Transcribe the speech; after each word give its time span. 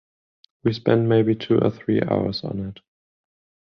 We 0.63 0.73
spent 0.73 1.05
maybe 1.07 1.35
two 1.35 1.59
or 1.59 1.69
three 1.69 2.01
hours 2.01 2.43
on 2.43 2.69
it. 2.75 2.79